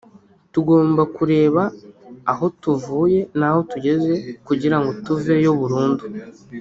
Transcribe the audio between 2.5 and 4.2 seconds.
tuvuye naho tugeze